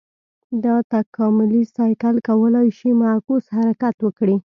[0.63, 4.35] دا تکاملي سایکل کولای شي معکوس حرکت وکړي.